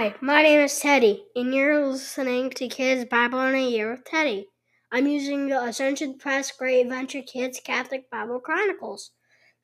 [0.00, 4.06] Hi, my name is Teddy, and you're listening to Kids Bible in a Year with
[4.06, 4.46] Teddy.
[4.90, 9.10] I'm using the Ascension Press Great Adventure Kids Catholic Bible Chronicles.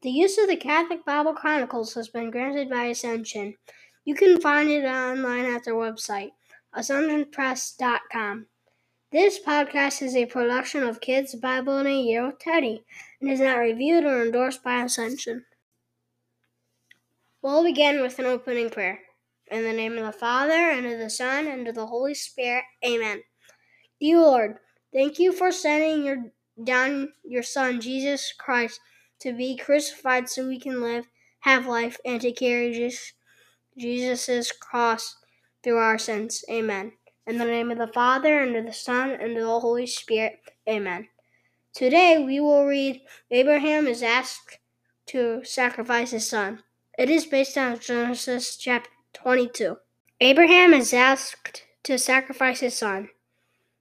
[0.02, 3.54] The use of the Catholic Bible Chronicles has been granted by Ascension.
[4.04, 6.32] You can find it online at their website,
[6.76, 8.46] ascensionpress.com.
[9.12, 12.84] This podcast is a production of Kids Bible in a Year with Teddy
[13.22, 15.46] and is not reviewed or endorsed by Ascension.
[17.40, 19.05] We'll begin with an opening prayer.
[19.50, 22.64] In the name of the Father, and of the Son, and of the Holy Spirit.
[22.84, 23.22] Amen.
[24.00, 24.56] Dear Lord,
[24.92, 26.32] thank you for sending your
[26.62, 28.80] down your Son, Jesus Christ,
[29.20, 31.06] to be crucified so we can live,
[31.40, 32.72] have life, and to carry
[33.78, 35.16] Jesus, cross
[35.62, 36.44] through our sins.
[36.50, 36.92] Amen.
[37.26, 40.40] In the name of the Father, and of the Son, and of the Holy Spirit.
[40.68, 41.08] Amen.
[41.72, 44.58] Today we will read Abraham is asked
[45.08, 46.62] to sacrifice his son.
[46.98, 49.78] It is based on Genesis chapter 22.
[50.20, 53.08] Abraham is asked to sacrifice his son.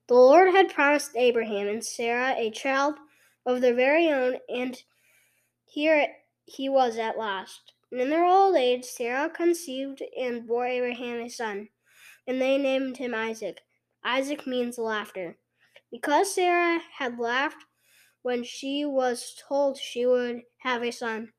[0.08, 2.96] The Lord had promised Abraham and Sarah a child
[3.46, 4.82] of their very own, and
[5.66, 6.08] here
[6.46, 7.74] he was at last.
[7.92, 11.68] In their old age, Sarah conceived and bore Abraham a son,
[12.26, 13.60] and they named him Isaac.
[14.04, 15.38] Isaac means laughter.
[15.92, 17.66] Because Sarah had laughed
[18.22, 21.34] when she was told she would have a son,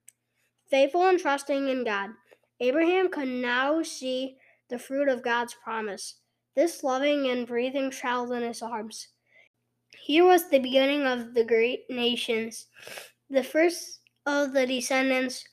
[0.70, 2.10] faithful and trusting in God,
[2.60, 4.36] Abraham could now see
[4.68, 6.16] the fruit of God's promise,
[6.54, 9.08] this loving and breathing child in his arms.
[10.04, 12.66] Here was the beginning of the great nations,
[13.28, 15.44] the first of the descendants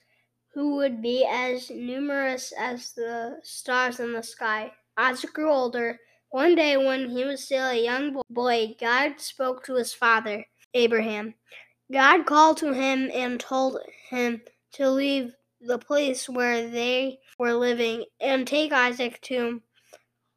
[0.54, 4.72] who would be as numerous as the stars in the sky.
[4.98, 6.00] Isaac grew older.
[6.30, 11.34] One day, when he was still a young boy, God spoke to his father, Abraham.
[11.92, 14.42] God called to him and told him
[14.74, 15.34] to leave
[15.66, 19.62] the place where they were living and take Isaac to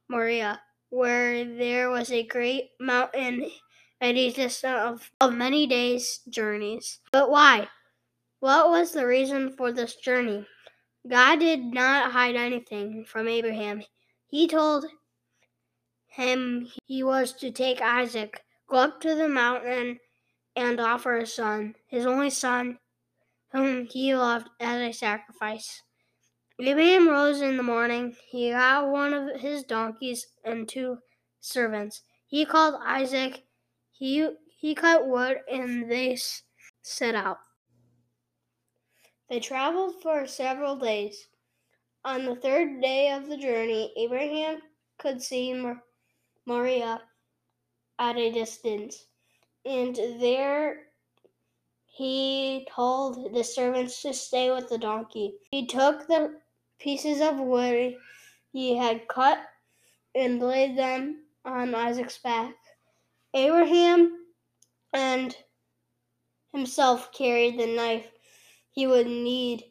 [0.09, 3.49] Moriah, where there was a great mountain
[3.99, 6.99] at a distance of, of many days' journeys.
[7.11, 7.67] But why?
[8.39, 10.45] What was the reason for this journey?
[11.07, 13.83] God did not hide anything from Abraham.
[14.27, 14.85] He told
[16.07, 19.99] him he was to take Isaac, go up to the mountain,
[20.55, 22.79] and offer his son, his only son,
[23.51, 25.83] whom he loved as a sacrifice.
[26.59, 28.15] Abraham rose in the morning.
[28.29, 30.97] He got one of his donkeys and two
[31.39, 32.01] servants.
[32.25, 33.43] He called Isaac.
[33.91, 34.27] He
[34.59, 36.17] he cut wood and they
[36.81, 37.37] set out.
[39.29, 41.27] They traveled for several days.
[42.03, 44.61] On the third day of the journey, Abraham
[44.97, 45.53] could see
[46.45, 47.01] Moriah
[47.99, 49.05] at a distance,
[49.65, 50.86] and there
[51.97, 55.33] he told the servants to stay with the donkey.
[55.49, 56.39] He took the
[56.77, 57.95] pieces of wood
[58.53, 59.39] he had cut
[60.13, 62.53] and laid them on Isaac's back.
[63.33, 64.27] Abraham
[64.93, 65.35] and
[66.53, 68.05] himself carried the knife
[68.71, 69.63] he would need,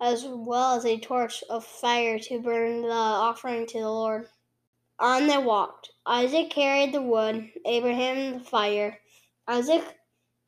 [0.00, 4.28] as well as a torch of fire to burn the offering to the Lord.
[5.00, 5.90] On they walked.
[6.06, 9.00] Isaac carried the wood, Abraham the fire.
[9.48, 9.82] Isaac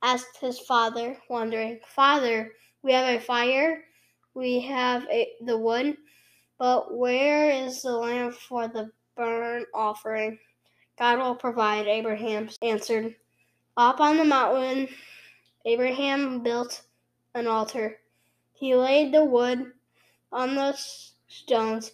[0.03, 2.53] asked his father, wondering, Father,
[2.83, 3.85] we have a fire,
[4.35, 5.97] we have a, the wood,
[6.59, 10.39] but where is the lamb for the burnt offering?
[10.99, 13.15] God will provide, Abraham answered.
[13.77, 14.89] Up on the mountain,
[15.67, 16.83] Abraham built
[17.35, 17.99] an altar.
[18.55, 19.73] He laid the wood
[20.33, 20.79] on the
[21.29, 21.93] stones,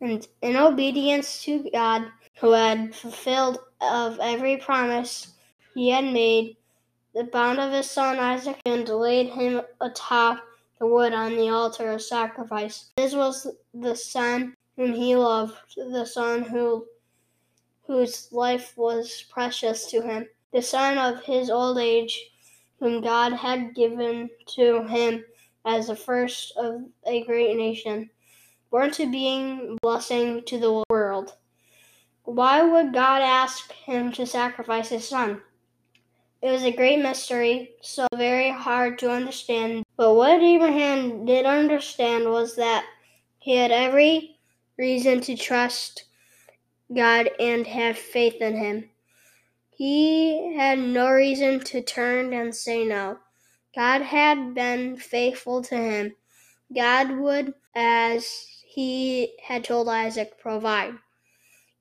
[0.00, 2.06] and in obedience to God,
[2.40, 5.34] who had fulfilled of every promise
[5.74, 6.56] he had made,
[7.14, 10.42] the bound of his son Isaac and laid him atop
[10.78, 12.90] the wood on the altar of sacrifice.
[12.96, 16.86] This was the son whom he loved, the son who
[17.86, 22.30] whose life was precious to him, the son of his old age,
[22.78, 25.24] whom God had given to him
[25.64, 28.08] as the first of a great nation,
[28.70, 31.34] born to being blessing to the world.
[32.22, 35.42] Why would God ask him to sacrifice his son?
[36.42, 39.84] It was a great mystery, so very hard to understand.
[39.96, 42.84] But what Abraham did understand was that
[43.38, 44.38] he had every
[44.78, 46.04] reason to trust
[46.94, 48.90] God and have faith in Him.
[49.70, 53.18] He had no reason to turn and say no.
[53.74, 56.16] God had been faithful to him.
[56.74, 58.26] God would, as
[58.66, 60.94] he had told Isaac, provide.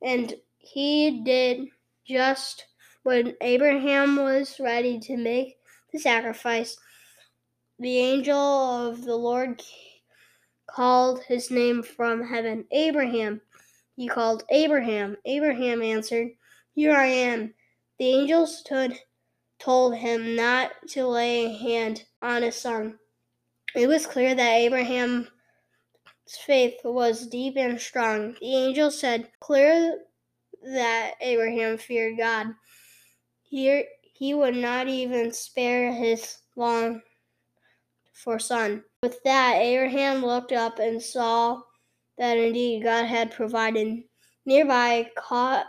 [0.02, 1.68] And he did
[2.06, 2.68] just
[3.04, 5.58] when Abraham was ready to make
[5.92, 6.78] the sacrifice,
[7.80, 9.62] the angel of the Lord
[10.68, 13.42] called his name from heaven Abraham.
[13.96, 15.18] he called, Abraham.
[15.26, 16.30] Abraham answered,
[16.74, 17.54] Here I am.
[17.98, 19.00] The angel stood,
[19.60, 23.00] told him not to lay a hand on his son.
[23.76, 25.28] It was clear that Abraham's
[26.46, 28.36] faith was deep and strong.
[28.40, 30.00] The angel said, Clear
[30.64, 32.48] that Abraham feared God.
[33.50, 37.02] He, he would not even spare his long
[38.14, 38.84] for son.
[39.02, 41.62] With that, Abraham looked up and saw
[42.18, 44.04] that indeed God had provided.
[44.46, 45.66] Nearby, caught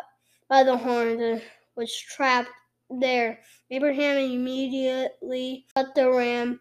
[0.48, 1.42] by the horns,
[1.76, 2.50] was trapped
[2.90, 3.40] there.
[3.70, 6.60] Abraham immediately cut the ram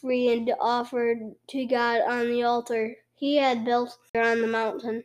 [0.00, 1.18] free and offered
[1.48, 5.04] to God on the altar he had built on the mountain.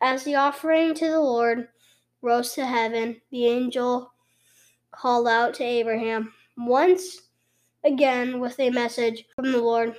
[0.00, 1.68] As the offering to the Lord
[2.22, 4.12] rose to heaven, the angel
[4.90, 7.22] called out to Abraham once
[7.84, 9.94] again with a message from the Lord.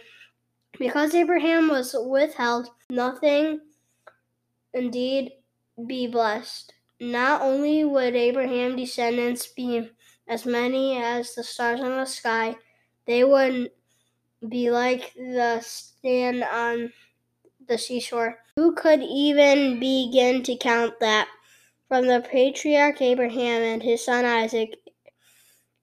[0.77, 3.61] Because Abraham was withheld, nothing
[4.73, 5.31] indeed
[5.87, 6.73] be blessed.
[6.99, 9.89] Not only would Abraham's descendants be
[10.27, 12.55] as many as the stars in the sky,
[13.05, 13.71] they would
[14.47, 16.91] be like the sand on
[17.67, 18.37] the seashore.
[18.55, 21.27] Who could even begin to count that?
[21.89, 24.75] From the patriarch Abraham and his son Isaac,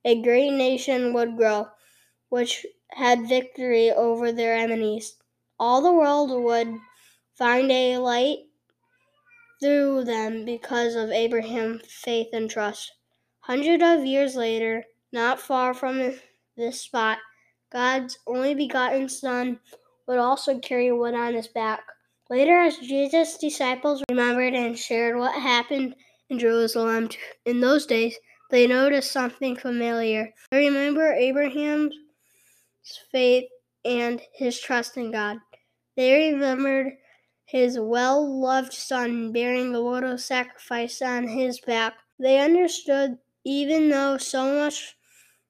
[0.04, 1.66] a great nation would grow,
[2.28, 5.16] which had victory over their enemies.
[5.58, 6.78] All the world would
[7.34, 8.38] find a light
[9.60, 12.92] through them because of Abraham's faith and trust.
[13.40, 16.20] Hundreds of years later, not far from
[16.56, 17.18] this spot,
[17.72, 19.58] God's only begotten Son
[20.06, 21.82] would also carry wood on his back.
[22.28, 25.94] Later, as Jesus' disciples remembered and shared what happened
[26.28, 27.08] in Jerusalem
[27.44, 28.16] in those days,
[28.50, 30.32] they noticed something familiar.
[30.50, 31.94] They remember Abraham's
[33.12, 33.44] faith
[33.84, 35.38] and his trust in God.
[35.96, 36.94] They remembered
[37.44, 41.94] his well loved son bearing the load of sacrifice on his back.
[42.18, 44.96] They understood, even though so much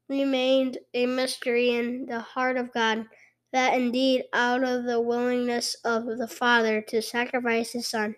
[0.09, 3.07] remained a mystery in the heart of God,
[3.57, 8.15] that indeed, out of the willingness of the Father to sacrifice his Son,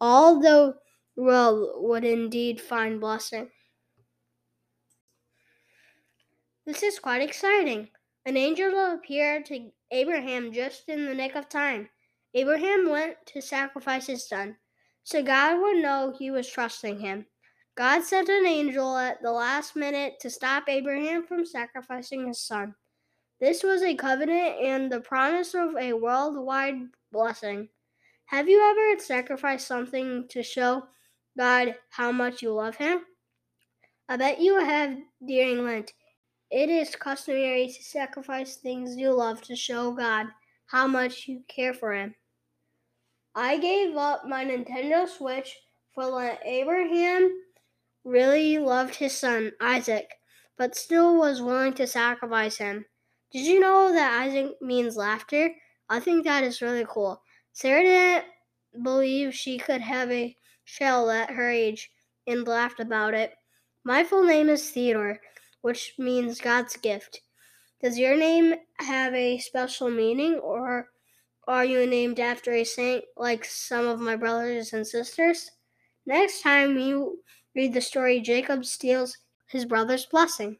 [0.00, 0.74] all the
[1.16, 3.48] world would indeed find blessing.
[6.66, 7.88] This is quite exciting.
[8.24, 11.88] An angel appeared to Abraham just in the nick of time.
[12.34, 14.56] Abraham went to sacrifice his son,
[15.02, 17.26] so God would know he was trusting him.
[17.74, 22.74] God sent an angel at the last minute to stop Abraham from sacrificing his son.
[23.42, 26.76] This was a covenant and the promise of a worldwide
[27.10, 27.70] blessing.
[28.26, 30.84] Have you ever sacrificed something to show
[31.36, 33.00] God how much you love Him?
[34.08, 34.96] I bet you have
[35.26, 35.92] during Lent.
[36.52, 40.28] It is customary to sacrifice things you love to show God
[40.66, 42.14] how much you care for Him.
[43.34, 45.58] I gave up my Nintendo Switch
[45.92, 46.38] for Lent.
[46.44, 47.42] Abraham
[48.04, 50.14] really loved his son, Isaac,
[50.56, 52.84] but still was willing to sacrifice him.
[53.32, 55.50] Did you know that Isaac means laughter?
[55.88, 57.22] I think that is really cool.
[57.52, 58.26] Sarah didn't
[58.82, 60.36] believe she could have a
[60.66, 61.90] child at her age
[62.26, 63.34] and laughed about it.
[63.84, 65.20] My full name is Theodore,
[65.62, 67.22] which means God's gift.
[67.82, 70.90] Does your name have a special meaning, or
[71.48, 75.50] are you named after a saint like some of my brothers and sisters?
[76.06, 77.22] Next time you
[77.56, 80.58] read the story, Jacob steals his brother's blessing.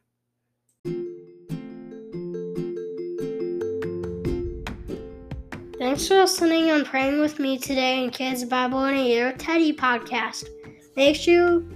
[5.82, 9.72] Thanks for listening and praying with me today in Kids Bible in a Year Teddy
[9.72, 10.48] podcast.
[10.94, 11.70] Make sure you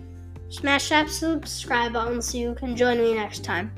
[0.49, 3.73] smash that subscribe button so you can join me next time.